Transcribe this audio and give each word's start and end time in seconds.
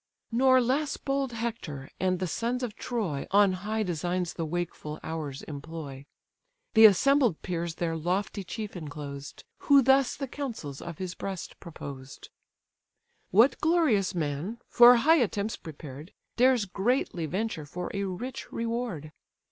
Nor 0.31 0.59
less 0.61 0.97
bold 0.97 1.31
Hector, 1.31 1.87
and 1.99 2.17
the 2.17 2.25
sons 2.25 2.63
of 2.63 2.75
Troy, 2.75 3.27
On 3.29 3.53
high 3.53 3.83
designs 3.83 4.33
the 4.33 4.47
wakeful 4.47 4.99
hours 5.03 5.43
employ; 5.43 6.07
The 6.73 6.85
assembled 6.85 7.39
peers 7.43 7.75
their 7.75 7.95
lofty 7.95 8.43
chief 8.43 8.75
enclosed; 8.75 9.43
Who 9.59 9.83
thus 9.83 10.15
the 10.15 10.27
counsels 10.27 10.81
of 10.81 10.97
his 10.97 11.13
breast 11.13 11.59
proposed: 11.59 12.29
"What 13.29 13.61
glorious 13.61 14.15
man, 14.15 14.57
for 14.67 14.95
high 14.95 15.17
attempts 15.17 15.55
prepared, 15.55 16.13
Dares 16.35 16.65
greatly 16.65 17.27
venture 17.27 17.67
for 17.67 17.91
a 17.93 18.05
rich 18.05 18.51
reward? 18.51 19.11